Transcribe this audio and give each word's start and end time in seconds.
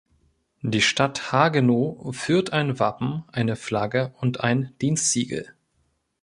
Die 0.63 0.81
Stadt 0.81 1.31
Hagenow 1.31 2.11
führt 2.15 2.53
ein 2.53 2.79
Wappen, 2.79 3.23
eine 3.31 3.55
Flagge 3.55 4.15
und 4.17 4.39
ein 4.39 4.71
Dienstsiegel. 4.81 5.53